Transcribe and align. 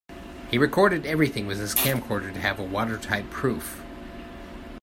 He 0.49 0.57
recorded 0.57 1.05
everything 1.05 1.45
with 1.45 1.59
his 1.59 1.75
camcorder 1.75 2.33
to 2.33 2.39
have 2.39 2.57
a 2.59 2.63
watertight 2.63 3.29
proof. 3.29 3.83